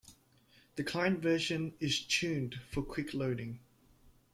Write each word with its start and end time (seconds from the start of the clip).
The 0.77 0.83
Client 0.83 1.19
version 1.19 1.75
is 1.79 2.01
tuned 2.03 2.59
for 2.71 2.81
quick 2.81 3.13
loading. 3.13 3.59